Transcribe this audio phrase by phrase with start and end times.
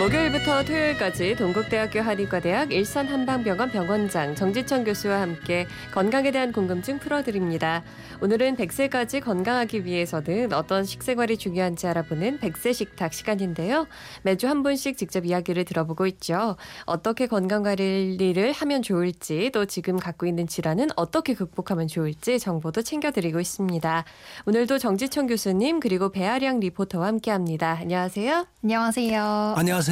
[0.00, 7.82] 목요일부터 토요일까지 동국대학교 한의과대학 일산 한방병원 병원장 정지천 교수와 함께 건강에 대한 궁금증 풀어드립니다.
[8.22, 13.86] 오늘은 100세까지 건강하기 위해서는 어떤 식생활이 중요한지 알아보는 100세 식탁 시간인데요.
[14.22, 16.56] 매주 한 분씩 직접 이야기를 들어보고 있죠.
[16.86, 24.04] 어떻게 건강관리를 하면 좋을지 또 지금 갖고 있는 질환은 어떻게 극복하면 좋을지 정보도 챙겨드리고 있습니다.
[24.46, 27.76] 오늘도 정지천 교수님 그리고 배아량 리포터와 함께합니다.
[27.82, 28.46] 안녕하세요.
[28.62, 29.54] 안녕하세요.
[29.58, 29.89] 안녕하세요.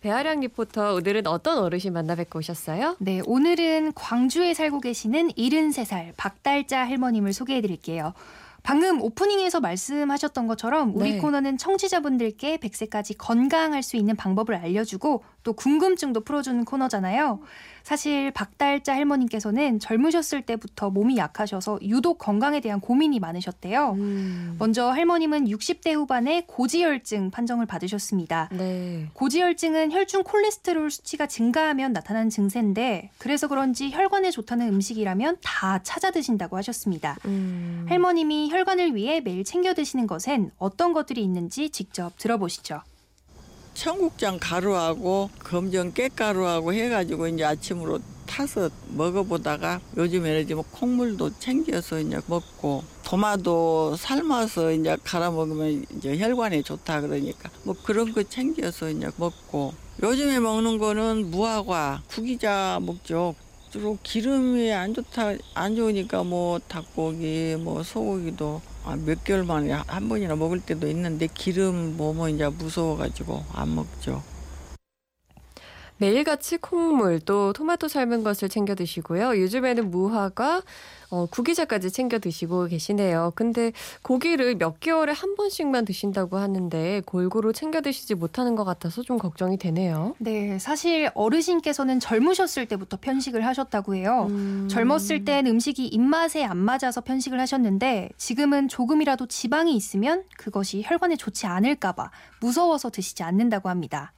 [0.00, 2.96] 배아량 리포터 오늘은 어떤 어르신 만나 뵙고 오셨어요?
[3.00, 8.14] 네, 오늘은 광주에 살고 계시는 73살 박달자 할머님을 소개해 드릴게요.
[8.62, 11.18] 방금 오프닝에서 말씀하셨던 것처럼 우리 네.
[11.18, 17.40] 코너는 청취자분들께 100세까지 건강할 수 있는 방법을 알려주고 또 궁금증도 풀어주는 코너잖아요.
[17.82, 23.92] 사실 박달자 할머님께서는 젊으셨을 때부터 몸이 약하셔서 유독 건강에 대한 고민이 많으셨대요.
[23.92, 28.50] 음, 먼저 할머님은 60대 후반에 고지혈증 판정을 받으셨습니다.
[28.52, 29.08] 네.
[29.14, 36.56] 고지혈증은 혈중 콜레스테롤 수치가 증가하면 나타나는 증세인데 그래서 그런지 혈관에 좋다는 음식이라면 다 찾아 드신다고
[36.58, 37.16] 하셨습니다.
[37.24, 42.82] 음, 할머님이 혈관을 위해 매일 챙겨 드시는 것엔 어떤 것들이 있는지 직접 들어보시죠.
[43.74, 52.20] 청국장 가루하고 검정 깻가루하고 해가지고 이제 아침으로 타서 먹어보다가 요즘에는 이제 뭐 콩물도 챙겨서 이제
[52.26, 59.08] 먹고 토마토 삶아서 이제 갈아 먹으면 이제 혈관에 좋다 그러니까 뭐 그런 거 챙겨서 이제
[59.16, 63.34] 먹고 요즘에 먹는 거는 무화과 구기자 먹죠.
[63.70, 70.08] 주로 기름이 안 좋다 안 좋으니까 뭐 닭고기 뭐 소고기도 아, 몇 개월 만에 한
[70.08, 74.22] 번이나 먹을 때도 있는데 기름 뭐뭐 이제 무서워가지고 안 먹죠.
[76.00, 79.38] 매일같이 콩물 또 토마토 삶은 것을 챙겨 드시고요.
[79.38, 80.62] 요즘에는 무화과
[81.10, 83.32] 어, 구기자까지 챙겨 드시고 계시네요.
[83.34, 89.18] 근데 고기를 몇 개월에 한 번씩만 드신다고 하는데 골고루 챙겨 드시지 못하는 것 같아서 좀
[89.18, 90.14] 걱정이 되네요.
[90.18, 94.28] 네, 사실 어르신께서는 젊으셨을 때부터 편식을 하셨다고 해요.
[94.30, 94.68] 음.
[94.70, 101.46] 젊었을 땐 음식이 입맛에 안 맞아서 편식을 하셨는데 지금은 조금이라도 지방이 있으면 그것이 혈관에 좋지
[101.46, 102.10] 않을까봐
[102.40, 104.12] 무서워서 드시지 않는다고 합니다.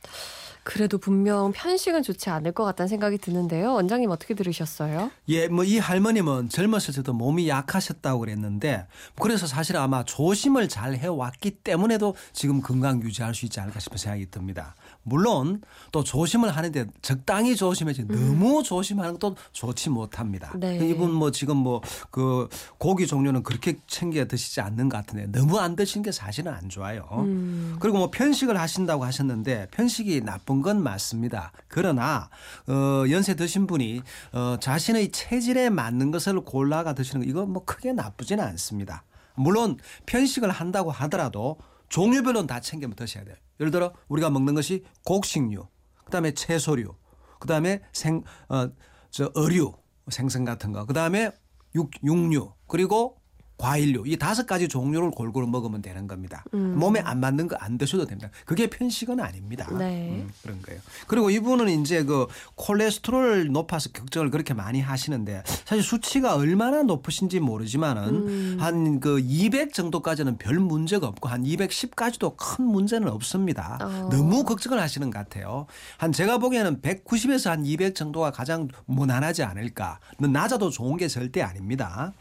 [0.65, 3.73] 그래도 분명 편식은 좋지 않을 것 같다는 생각이 드는데요.
[3.75, 5.11] 원장님 어떻게 들으셨어요?
[5.29, 8.87] 예, 뭐 이 할머님은 젊었을 때도 몸이 약하셨다고 그랬는데
[9.21, 14.31] 그래서 사실 아마 조심을 잘 해왔기 때문에도 지금 건강 유지할 수 있지 않을까 싶은 생각이
[14.31, 14.75] 듭니다.
[15.05, 15.63] 물론
[15.93, 20.53] 또 조심을 하는데 적당히 조심해야지 너무 조심하는 것도 좋지 못합니다.
[20.59, 20.77] 네.
[20.89, 21.81] 이분 뭐 지금 뭐
[22.11, 26.69] 그 고기 종류는 그렇게 챙겨 드시지 않는 것 같은데 너무 안 드시는 게 사실은 안
[26.69, 27.09] 좋아요.
[27.13, 27.77] 음.
[27.81, 31.53] 그리고 뭐 편식을 하신다고 하셨는데 편식이 나쁜 건 맞습니다.
[31.69, 32.29] 그러나
[32.69, 34.03] 어 연세 드신 분이
[34.33, 39.05] 어 자신의 체질에 맞는 것을 골라가 드시는 거 이거 뭐 크게 나쁘지는 않습니다.
[39.35, 41.57] 물론 편식을 한다고 하더라도
[41.89, 43.37] 종류별로는 다 챙겨 드셔야 돼요.
[43.61, 45.67] 예를 들어 우리가 먹는 것이 곡식류,
[46.05, 46.95] 그다음에 채소류,
[47.39, 48.69] 그다음에 생 어
[49.13, 49.75] 저 어류,
[50.09, 51.31] 생선 같은 거, 그다음에
[51.75, 53.19] 육 육류, 그리고
[53.63, 56.45] 과일류 이 다섯 가지 종류를 골고루 먹으면 되는 겁니다.
[56.53, 56.77] 음.
[56.79, 58.29] 몸에 안 맞는 거 안 드셔도 됩니다.
[58.45, 59.69] 그게 편식은 아닙니다.
[59.79, 60.09] 네.
[60.11, 60.81] 음, 그런 거예요.
[61.07, 68.03] 그리고 이분은 이제 그 콜레스테롤 높아서 걱정을 그렇게 많이 하시는데 사실 수치가 얼마나 높으신지 모르지만은
[68.09, 68.57] 음.
[68.59, 73.79] 한그 200 정도까지는 별 문제가 없고 한 210까지도 큰 문제는 없습니다.
[73.81, 74.09] 어.
[74.11, 75.67] 너무 걱정을 하시는 것 같아요.
[75.99, 80.01] 한 제가 보기에는 190에서 한 200 정도가 가장 무난하지 않을까.
[80.19, 82.13] 낮아도 좋은 게 절대 아닙니다.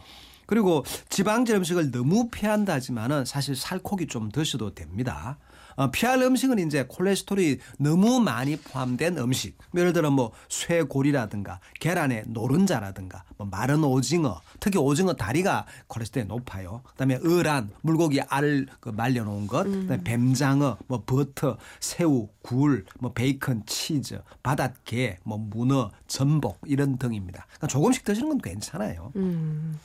[0.51, 5.37] 그리고 지방질 음식을 너무 피한다지만은 사실 살코기 좀 드셔도 됩니다.
[5.75, 9.57] 어, 피할 음식은 이제 콜레스테롤이 너무 많이 포함된 음식.
[9.75, 16.81] 예를 들어 뭐 쇠고기라든가 계란의 노른자라든가 뭐 마른 오징어, 특히 오징어 다리가 콜레스테롤이 높아요.
[16.91, 23.63] 그다음에 어란, 물고기 알을 말려 놓은 것, 그다음에 뱀장어, 뭐 버터, 새우, 굴, 뭐 베이컨,
[23.65, 27.45] 치즈, 바닷게, 뭐 문어, 전복 이런 등입니다.
[27.47, 29.11] 그러니까 조금씩 드시는 건 괜찮아요.
[29.15, 29.79] 음.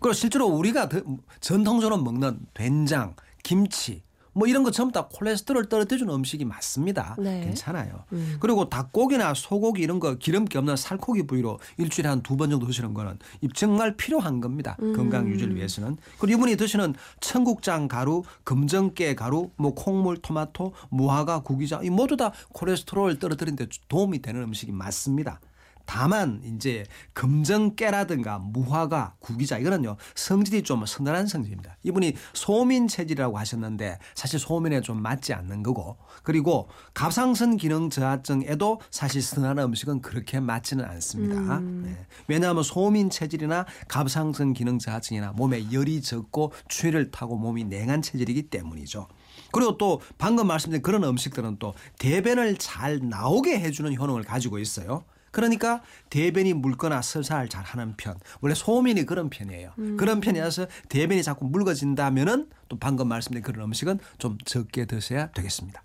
[0.00, 1.00] 그리고 실제로 우리가 더-
[1.40, 7.16] 전통적으로 먹는 된장, 김치 뭐 이런 거 전부 다 콜레스테롤 떨어뜨리는 음식이 맞습니다.
[7.18, 7.40] 네.
[7.44, 8.04] 괜찮아요.
[8.12, 8.36] 음.
[8.40, 12.94] 그리고 닭고기나 소고기 이런 거 기름기 없는 살코기 부위로 일주일에 한 두 번 정도 드시는
[12.94, 14.76] 거는 이 정말 필요한 겁니다.
[14.82, 14.92] 음.
[14.94, 15.96] 건강 유지를 위해서는.
[16.18, 22.32] 그리고 이분이 드시는 청국장 가루, 금정깨 가루, 뭐 콩물, 토마토, 무화과, 구기자 이 모두 다
[22.52, 25.40] 콜레스테롤 떨어뜨리는 데 도움이 되는 음식이 맞습니다.
[25.90, 31.78] 다만 이제 금정깨라든가 무화과, 구기자 이거는요 성질이 좀 서늘한 성질입니다.
[31.82, 39.20] 이분이 소민 체질이라고 하셨는데 사실 소민에 좀 맞지 않는 거고 그리고 갑상선 기능 저하증에도 사실
[39.20, 41.58] 서늘한 음식은 그렇게 맞지는 않습니다.
[41.58, 41.82] 음.
[41.84, 42.06] 네.
[42.28, 49.08] 왜냐하면 소민 체질이나 갑상선 기능 저하증이나 몸에 열이 적고 추위를 타고 몸이 냉한 체질이기 때문이죠.
[49.50, 55.02] 그리고 또 방금 말씀드린 그런 음식들은 또 대변을 잘 나오게 해주는 효능을 가지고 있어요.
[55.30, 58.18] 그러니까 대변이 묽거나 설사를 잘 하는 편.
[58.40, 59.72] 원래 소민이 그런 편이에요.
[59.96, 65.82] 그런 편이어서 대변이 자꾸 묽어진다면은 또 방금 말씀드린 그런 음식은 좀 적게 드셔야 되겠습니다.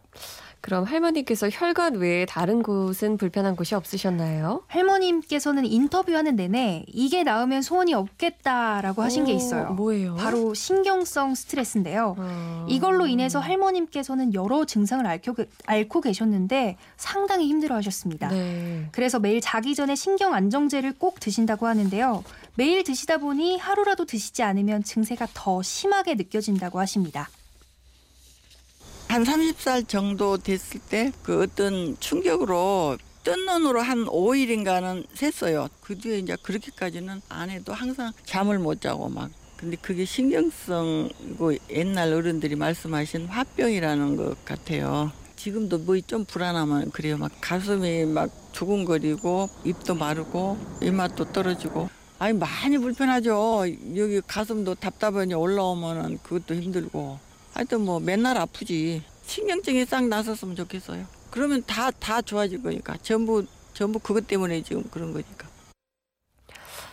[0.66, 4.64] 그럼 할머니께서 혈관 외에 다른 곳은 불편한 곳이 없으셨나요?
[4.66, 9.74] 할머님께서는 인터뷰하는 내내 이게 나으면 소원이 없겠다라고 하신 게 어, 있어요.
[9.74, 10.16] 뭐예요?
[10.16, 12.16] 바로 신경성 스트레스인데요.
[12.18, 12.66] 어.
[12.68, 15.36] 이걸로 인해서 할머님께서는 여러 증상을 앓고,
[15.68, 18.30] 앓고 계셨는데 상당히 힘들어 하셨습니다.
[18.30, 18.88] 네.
[18.92, 22.24] 그래서 매일 자기 전에 신경 안정제를 꼭 드신다고 하는데요.
[22.56, 27.30] 매일 드시다 보니 하루라도 드시지 않으면 증세가 더 심하게 느껴진다고 하십니다.
[29.08, 35.70] 한 30살 정도 됐을 때 그 어떤 충격으로 뜬 눈으로 한 5일인가는 샜어요.
[35.82, 39.32] 그 뒤에 이제 그렇게까지는 안 해도 항상 잠을 못 자고 막.
[39.58, 45.12] 근데 그게 신경성이고 옛날 어른들이 말씀하신 화병이라는 것 같아요.
[45.38, 47.18] 지금도 뭐 좀 불안하면 그래요.
[47.18, 51.90] 막 가슴이 막 두근거리고 입도 마르고 입맛도 떨어지고.
[52.20, 53.66] 아니 많이 불편하죠.
[53.96, 57.20] 여기 가슴도 답답하니 올라오면은 그것도 힘들고.
[57.56, 59.02] 하여튼 뭐 맨날 아프지.
[59.26, 61.06] 신경증이 싹 나섰으면 좋겠어요.
[61.32, 62.98] 그러면 다 다 좋아질 거니까.
[63.02, 65.48] 전부 전부 그것 때문에 지금 그런 거니까.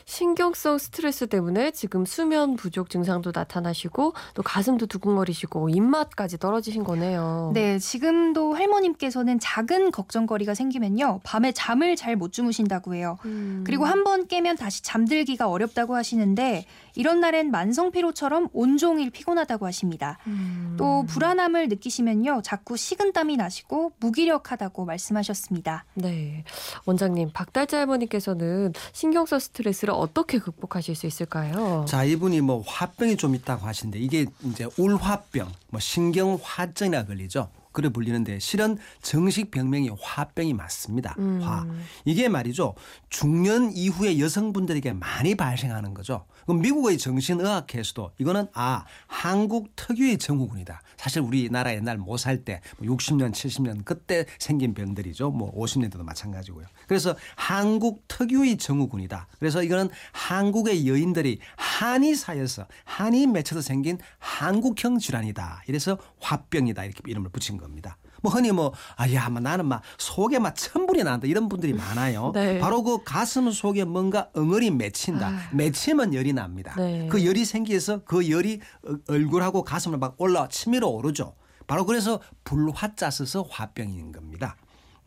[0.04, 7.50] 신경성 스트레스 때문에 지금 수면 부족 증상도 나타나시고 또 가슴도 두근거리시고 입맛까지 떨어지신 거네요.
[7.54, 11.20] 네, 지금도 할머님께서는 작은 걱정거리가 생기면요.
[11.25, 13.16] 밤에 잠을 잘 못 주무신다고 해요.
[13.25, 13.62] 음.
[13.66, 16.66] 그리고 한 번 깨면 다시 잠들기가 어렵다고 하시는데
[16.96, 20.19] 이런 날엔 만성 피로처럼 온종일 피곤하다고 하십니다.
[20.26, 20.75] 음.
[20.76, 22.43] 또 불안함을 느끼시면요.
[22.43, 25.84] 자꾸 식은땀이 나시고 무기력하다고 말씀하셨습니다.
[25.94, 26.44] 네.
[26.84, 31.84] 원장님, 박달자 할머니께서는 신경성 스트레스를 어떻게 극복하실 수 있을까요?
[31.88, 37.48] 자, 이분이 뭐 화병이 좀 있다고 하시는데 이게 이제 울화병, 뭐 신경화증이라 걸리죠.
[37.72, 41.14] 그래 불리는데 실은 정식 병명이 화병이 맞습니다.
[41.19, 41.40] 음.
[41.42, 41.66] 화.
[42.04, 42.74] 이게 말이죠.
[43.10, 46.24] 중년 이후에 여성분들에게 많이 발생하는 거죠.
[46.46, 50.82] 그럼 미국의 정신의학회에서도 이거는 아 한국 특유의 증후군이다.
[50.96, 55.30] 사실 우리나라 옛날 못 살 때 60년, 70년 그때 생긴 병들이죠.
[55.30, 56.66] 뭐 50년대도 마찬가지고요.
[56.86, 59.28] 그래서 한국 특유의 증후군이다.
[59.38, 61.38] 그래서 이거는 한국의 여인들이
[61.82, 65.62] 한이 사여서 한이 맺혀서 생긴 한국형 질환이다.
[65.67, 67.96] 이래서 화병이다 이렇게 이름을 붙인 겁니다.
[68.23, 72.31] 뭐 흔히 뭐 아야 뭐 나는 막 속에 막 천불이 난다 이런 분들이 많아요.
[72.32, 72.61] 네.
[72.61, 75.26] 바로 그 가슴 속에 뭔가 엉을이 맺힌다.
[75.29, 75.40] 아.
[75.52, 76.73] 맺히면 열이 납니다.
[76.76, 77.08] 네.
[77.11, 81.34] 그 열이 생기서 그 열이 어- 얼굴하고 가슴을 막 올라 치밀어 오르죠.
[81.67, 84.56] 바로 그래서 불화자 써서 화병인 겁니다.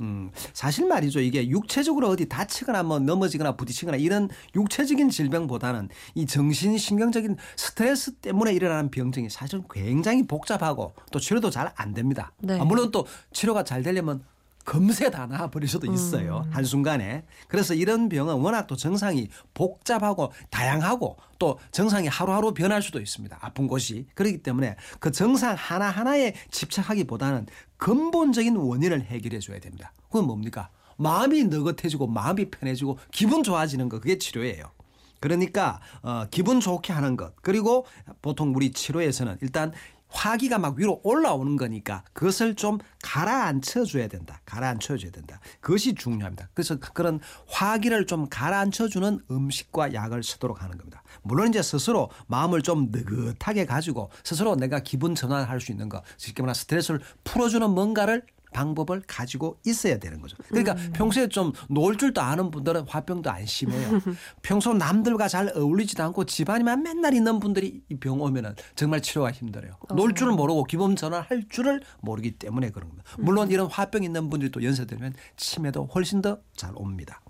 [0.01, 1.19] 음, 사실 말이죠.
[1.21, 8.53] 이게 육체적으로 어디 다치거나 뭐 넘어지거나 부딪히거나 이런 육체적인 질병보다는 이 정신 신경적인 스트레스 때문에
[8.53, 12.31] 일어나는 병증이 사실 굉장히 복잡하고 또 치료도 잘 안 됩니다.
[12.39, 12.59] 네.
[12.59, 14.23] 아, 물론 또 치료가 잘 되려면
[14.65, 16.43] 금세 다 나아버릴 수도 있어요.
[16.47, 16.51] 음.
[16.51, 17.23] 한순간에.
[17.47, 23.37] 그래서 이런 병은 워낙 또 증상이 복잡하고 다양하고 또 증상이 하루하루 변할 수도 있습니다.
[23.39, 24.07] 아픈 곳이.
[24.15, 27.45] 그렇기 때문에 그 증상 하나하나에 집착하기보다는
[27.77, 29.93] 근본적인 원인을 해결해 줘야 됩니다.
[30.07, 30.69] 그건 뭡니까?
[30.97, 34.71] 마음이 느긋해지고 마음이 편해지고 기분 좋아지는 거 그게 치료예요.
[35.19, 37.85] 그러니까 어, 기분 좋게 하는 것 그리고
[38.21, 39.71] 보통 우리 치료에서는 일단
[40.15, 44.41] 화기가 막 위로 올라오는 거니까 그것을 좀 가라앉혀 줘야 된다.
[44.45, 45.39] 가라앉혀 줘야 된다.
[45.59, 46.49] 그것이 중요합니다.
[46.53, 51.03] 그래서 그런 화기를 좀 가라앉혀 주는 음식과 약을 쓰도록 하는 겁니다.
[51.21, 56.41] 물론 이제 스스로 마음을 좀 느긋하게 가지고 스스로 내가 기분 전환할 수 있는 거, 쉽게
[56.41, 58.23] 말하면 스트레스를 풀어주는 뭔가를
[58.55, 60.37] 방법을 가지고 있어야 되는 거죠.
[60.47, 63.99] 그러니까 평소에 좀 놀 줄도 아는 분들은 화병도 안 심해요.
[64.41, 69.73] 평소 남들과 잘 어울리지도 않고 집안에만 맨날 있는 분들이 이 병 오면은 정말 치료가 힘들어요.
[69.95, 73.09] 놀 줄을 모르고 기분 전환할 줄을 모르기 때문에 그런 겁니다.
[73.19, 77.21] 물론 이런 화병 있는 분들이 또 연세 들면 치매도 훨씬 더 잘 옵니다.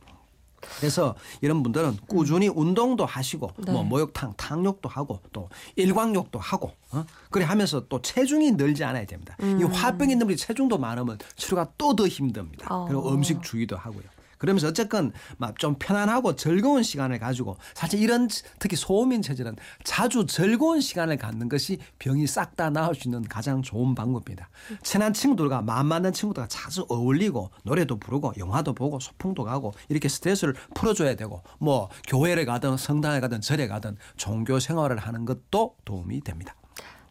[0.80, 3.72] 그래서 이런 분들은 꾸준히 운동도 하시고 네.
[3.72, 7.06] 뭐 목욕탕 탕욕도 하고 또 일광욕도 하고 어?
[7.30, 9.36] 그래 하면서 또 체중이 늘지 않아야 됩니다.
[9.42, 12.68] 이 화병 있는 분이 체중도 많으면 치료가 또 더 힘듭니다.
[12.70, 12.86] 어.
[12.86, 14.04] 그리고 음식 주의도 하고요.
[14.38, 18.28] 그러면서 어쨌건 막 좀 편안하고 즐거운 시간을 가지고 사실 이런
[18.60, 23.62] 특히 소음인 체질은 자주 즐거운 시간을 갖는 것이 병이 싹 다 나을 수 있는 가장
[23.62, 24.50] 좋은 방법입니다.
[24.84, 30.56] 친한 친구들과 마음 맞는 친구들과 자주 어울리고 노래도 부르고 영화도 보고 소풍도 가고 이렇게 스트레스를
[30.74, 36.56] 풀어줘야 되고 뭐 교회를 가든 성당에 가든 절에 가든 종교 생활을 하는 것도 도움이 됩니다.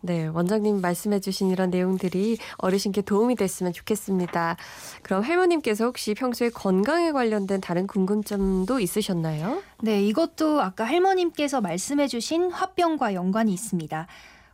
[0.05, 4.59] 네, 원장님 말씀해 주신 이런 내용들이 어르신께 도움이 됐으면 좋겠습니다.
[5.03, 9.63] 그럼 할머님께서 혹시 평소에 건강에 관련된 다른 궁금점도 있으셨나요?
[9.81, 14.07] 네, 이것도 아까 할머님께서 말씀해 주신 화병과 연관이 있습니다.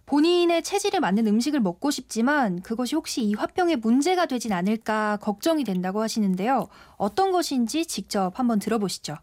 [0.07, 6.01] 본인의 체질에 맞는 음식을 먹고 싶지만 그것이 혹시 이 화병에 문제가 되진 않을까 걱정이 된다고
[6.01, 6.69] 하시는데요.
[6.97, 9.17] 어떤 것인지 직접 한번 들어보시죠.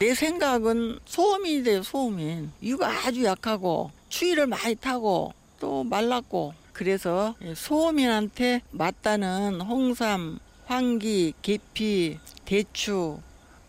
[0.00, 2.50] 내 생각은 소음이 돼요, 소음인.
[2.60, 13.18] 이거 아주 약하고 추위를 많이 타고 또 말랐고 그래서 소음인한테 맞다는 홍삼, 황기, 계피, 대추,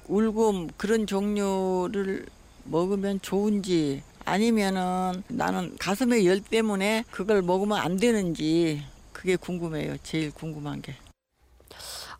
[0.08, 2.26] 울금 그런 종류를
[2.64, 8.84] 먹으면 좋은지 아니면은 나는 가슴의 열 때문에 그걸 먹으면 안 되는지
[9.14, 9.98] 그게 궁금해요.
[10.04, 10.96] 제일 궁금한 게.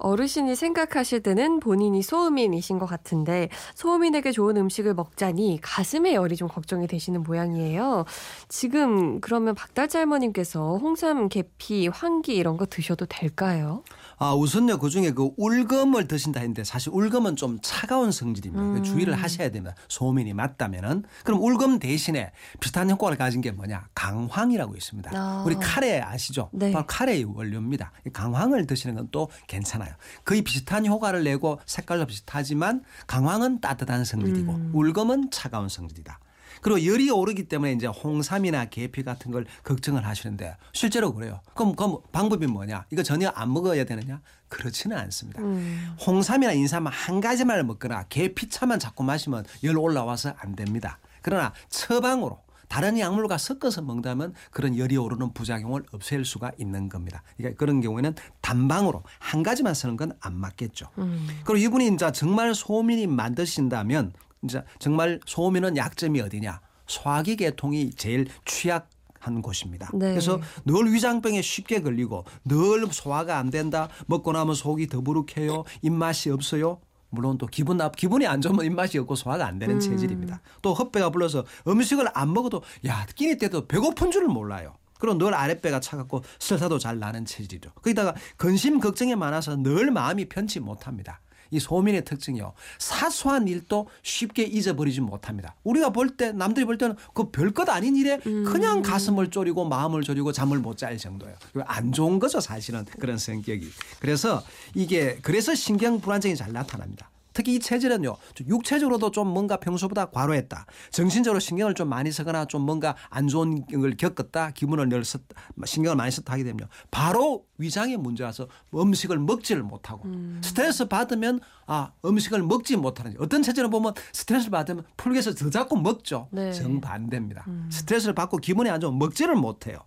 [0.02, 6.88] 어르신이 생각하실 때는 본인이 소음인이신 것 같은데 소음인에게 좋은 음식을 먹자니 가슴에 열이 좀 걱정이
[6.88, 8.06] 되시는 모양이에요.
[8.50, 13.84] 지금 그러면 박달자 할머님께서 홍삼, 계피, 황기 이런 거 드셔도 될까요?
[14.18, 18.64] 아, 우선요, 그 중에 그 울금을 드신다 했는데 사실 울금은 좀 차가운 성질입니다.
[18.64, 18.84] 음.
[18.84, 19.76] 주의를 하셔야 됩니다.
[19.88, 21.04] 소민이 맞다면은.
[21.24, 23.88] 그럼 울금 대신에 비슷한 효과를 가진 게 뭐냐?
[23.94, 25.12] 강황이라고 있습니다.
[25.14, 25.44] 아.
[25.46, 26.50] 우리 카레 아시죠?
[26.54, 26.72] 네.
[26.72, 27.92] 바로 카레의 원료입니다.
[28.14, 29.91] 강황을 드시는 건 또 괜찮아요.
[30.26, 34.72] 거의 비슷한 효과를 내고 색깔도 비슷하지만 강황은 따뜻한 성질이고 음.
[34.74, 36.20] 울금은 차가운 성질이다.
[36.62, 41.42] 그리고 열이 오르기 때문에 이제 홍삼이나 계피 같은 걸 걱정을 하시는데 실제로 그래요.
[41.56, 42.86] 그럼 그럼 방법이 뭐냐?
[42.92, 44.22] 이거 전혀 안 먹어야 되느냐?
[44.48, 45.42] 그렇지는 않습니다.
[45.42, 45.96] 음.
[46.06, 51.00] 홍삼이나 인삼 한 가지만 먹거나 계피차만 자꾸 마시면 열 올라와서 안 됩니다.
[51.22, 52.40] 그러나 처방으로
[52.72, 57.22] 다른 약물과 섞어서 먹다면 그런 열이 오르는 부작용을 없앨 수가 있는 겁니다.
[57.36, 60.88] 그러니까 그런 경우에는 단방으로 한 가지만 쓰는 건 안 맞겠죠.
[61.00, 61.28] 음.
[61.44, 64.14] 그리고 이분이 이제 정말 소민이 만드신다면
[64.44, 66.62] 이제 정말 소음에는 약점이 어디냐?
[66.88, 69.90] 소화기 계통이 제일 취약 한 곳입니다.
[69.94, 70.10] 네.
[70.12, 73.90] 그래서 늘 위장병에 쉽게 걸리고 늘 소화가 안 된다.
[74.08, 75.66] 먹고 나면 속이 더부룩해요.
[75.82, 76.80] 입맛이 없어요.
[77.12, 79.80] 물론 또 기분 나 기분이 안 좋으면 입맛이 없고 소화가 안 되는 음.
[79.80, 80.42] 체질입니다.
[80.62, 84.74] 또 헛배가 불러서 음식을 안 먹어도 야 끼니 때도 배고픈 줄을 몰라요.
[84.98, 87.72] 그럼 늘 아랫배가 차갑고 설사도 잘 나는 체질이죠.
[87.72, 91.20] 거기다가 근심 걱정이 많아서 늘 마음이 편치 못합니다.
[91.52, 92.54] 이 소민의 특징이요.
[92.80, 95.56] 사소한 일도 쉽게 잊어버리지 못합니다.
[95.64, 98.82] 우리가 볼 때 남들이 볼 때는 그 별것 아닌 일에 그냥 음.
[98.82, 101.36] 가슴을 졸이고 마음을 졸이고 잠을 못 잘 정도예요.
[101.66, 103.70] 안 좋은 거죠 사실은 그런 성격이.
[104.00, 104.44] 그래서
[104.74, 107.11] 이게 그래서 신경 불안증이 잘 나타납니다.
[107.34, 108.16] 특히 이 체질은요,
[108.48, 110.66] 육체적으로도 좀 뭔가 평소보다 과로했다.
[110.92, 114.52] 정신적으로 신경을 좀 많이 쓰거나 좀 뭔가 안 좋은 걸 겪었다.
[114.52, 115.22] 기분을 늘 썼,
[115.66, 120.42] 신경을 많이 썼다 하게 되면 바로 위장에 문제 와서 음식을 먹지를 못하고 음.
[120.44, 126.28] 스트레스 받으면 아, 음식을 먹지 못하는 어떤 체질은 보면 스트레스를 받으면 풀게서 더 자꾸 먹죠.
[126.32, 126.52] 네.
[126.52, 127.46] 정반대입니다.
[127.48, 127.70] 음.
[127.72, 129.80] 스트레스를 받고 기분이 안 좋으면 먹지를 못해요.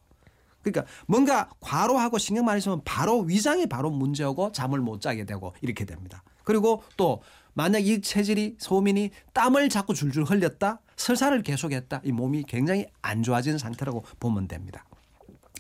[0.62, 5.84] 그러니까 뭔가 과로하고 신경 많이 쓰면 바로 위장이 바로 문제오고 잠을 못 자게 되고 이렇게
[5.84, 6.22] 됩니다.
[6.44, 7.22] 그리고 또
[7.54, 13.58] 만약 이 체질이 소민이 땀을 자꾸 줄줄 흘렸다 설사를 계속했다 이 몸이 굉장히 안 좋아진
[13.58, 14.84] 상태라고 보면 됩니다.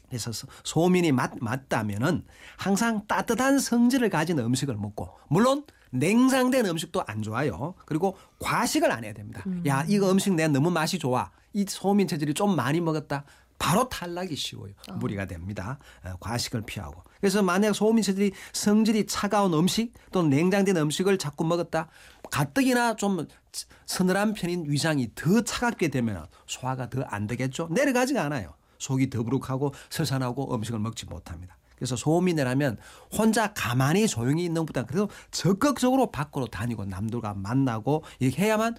[0.08, 0.30] 그래서
[0.62, 2.24] 소민이 맞, 맞다면은
[2.56, 7.74] 항상 따뜻한 성질을 가진 음식을 먹고 물론 냉장된 음식도 안 좋아요.
[7.86, 9.42] 그리고 과식을 안 해야 됩니다.
[9.46, 9.62] 음.
[9.66, 11.30] 야 이거 음식 내 너무 맛이 좋아.
[11.52, 13.24] 이 소민 체질이 좀 많이 먹었다.
[13.58, 14.72] 바로 탈락이 쉬워요.
[14.88, 14.94] 어.
[14.94, 15.78] 무리가 됩니다.
[16.04, 17.02] 어, 과식을 피하고.
[17.20, 21.88] 그래서 만약 소민체들이 성질이 차가운 음식 또는 냉장된 음식을 자꾸 먹었다.
[22.30, 23.26] 가뜩이나 좀
[23.86, 27.68] 서늘한 편인 위장이 더 차갑게 되면 소화가 더 안 되겠죠.
[27.70, 28.54] 내려가지가 않아요.
[28.78, 31.56] 속이 더부룩하고 설산하고 음식을 먹지 못합니다.
[31.76, 32.76] 그래서 소민이라면
[33.16, 38.76] 혼자 가만히 조용히 있는 것보다 그래도 적극적으로 밖으로 다니고 남들과 만나고 이렇게 해야만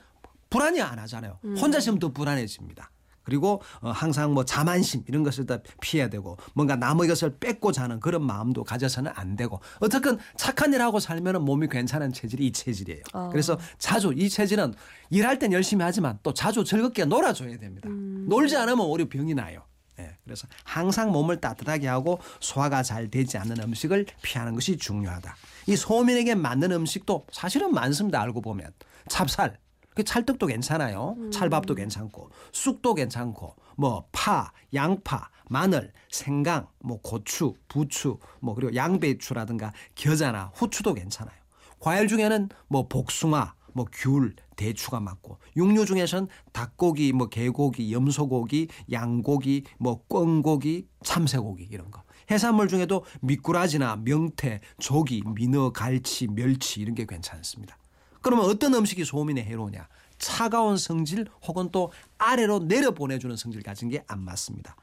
[0.49, 1.39] 불안이 안 하잖아요.
[1.57, 2.89] 혼자 있으면 더 불안해집니다.
[3.25, 7.99] 그리고 어, 항상 뭐 자만심 이런 것을 다 피해야 되고 뭔가 남의 것을 뺏고 자는
[7.99, 13.01] 그런 마음도 가져서는 안 되고 어쨌든 착한 일 하고 살면은 몸이 괜찮은 체질이 이 체질이에요.
[13.13, 13.29] 어.
[13.31, 14.73] 그래서 자주 이 체질은
[15.09, 17.89] 일할 땐 열심히 하지만 또 자주 즐겁게 놀아줘야 됩니다.
[17.89, 18.27] 음.
[18.29, 19.63] 놀지 않으면 오히려 병이 나요.
[19.97, 25.35] 네, 그래서 항상 몸을 따뜻하게 하고 소화가 잘 되지 않는 음식을 피하는 것이 중요하다.
[25.67, 28.21] 이 소민에게 맞는 음식도 사실은 많습니다.
[28.21, 28.71] 알고 보면
[29.07, 29.57] 찹쌀,
[29.95, 31.15] 그 찰떡도 괜찮아요.
[31.17, 31.31] 음.
[31.31, 39.71] 찰밥도 괜찮고 쑥도 괜찮고 뭐 파, 양파, 마늘, 생강, 뭐 고추, 부추, 뭐 그리고 양배추라든가
[39.95, 41.35] 겨자나 후추도 괜찮아요.
[41.79, 49.63] 과일 중에는 뭐 복숭아, 뭐 귤, 대추가 맞고 육류 중에선 닭고기, 뭐 개고기, 염소고기, 양고기,
[49.77, 52.03] 뭐 꿩고기, 참새고기 이런 거.
[52.31, 57.77] 해산물 중에도 미꾸라지나 명태, 조기, 민어, 갈치, 멸치 이런 게 괜찮습니다.
[58.25, 59.87] 그러면 어떤 음식이 소음인에 해로우냐?
[60.17, 64.75] 차가운 성질 혹은 또 아래로 내려 보내주는 성질 가진 게 안 맞습니다.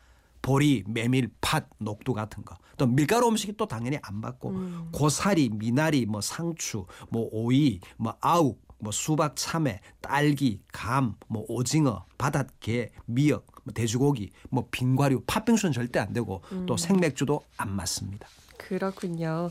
[0.43, 2.57] 보리, 메밀, 팥, 녹두 같은 거.
[2.79, 4.89] 또 밀가루 음식이 또 당연히 안 맞고 음.
[4.93, 12.05] 고사리, 미나리, 뭐 상추, 뭐 오이, 뭐 아욱, 뭐 수박, 참외, 딸기, 감, 뭐 오징어,
[12.19, 18.29] 바닷개, 미역, 뭐 돼지고기, 뭐 빙과류, 팥빙수는 절대 안 되고 또 생맥주도 안 맞습니다.
[18.57, 19.51] 그렇군요.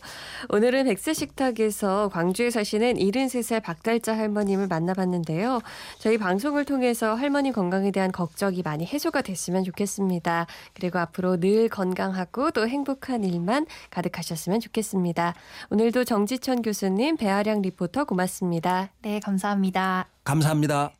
[0.50, 5.62] 오늘은 백세 식탁에서 광주에 사시는 73살 박달자 할머님을 만나봤는데요.
[6.00, 10.48] 저희 방송을 통해서 할머니 건강에 대한 걱정이 많이 해소가 됐으면 좋겠습니다.
[10.74, 15.34] 그리고 앞으로 늘 건강하고 또 행복한 일만 가득하셨으면 좋겠습니다.
[15.70, 18.90] 오늘도 정지천 교수님, 배아량 리포터 고맙습니다.
[19.02, 20.08] 네, 감사합니다.
[20.24, 20.92] 감사합니다.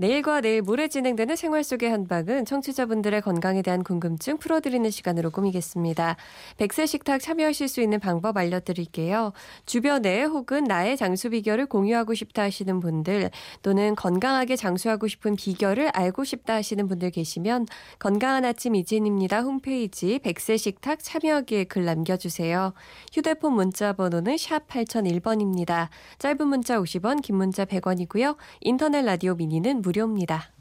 [0.00, 6.16] 내일과 내일 모레 진행되는 생활 속의 한방은 청취자분들의 건강에 대한 궁금증 풀어드리는 시간으로 꾸미겠습니다.
[6.56, 9.34] 백세 식탁 참여하실 수 있는 방법 알려드릴게요.
[9.66, 13.30] 주변에 혹은 나의 장수 비결을 공유하고 싶다 하시는 분들
[13.60, 17.66] 또는 건강하게 장수하고 싶은 비결을 알고 싶다 하시는 분들 계시면
[17.98, 19.42] 건강한 아침 이진입니다.
[19.42, 22.72] 홈페이지 백세 식탁 참여하기에 글 남겨주세요.
[23.12, 25.88] 휴대폰 문자 번호는 샵 8001번입니다.
[26.18, 28.38] 짧은 문자 50원, 긴 문자 100원이고요.
[28.62, 30.59] 인터넷 라디오 미니는 무료입니다.